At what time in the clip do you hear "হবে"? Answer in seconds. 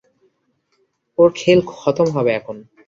2.15-2.31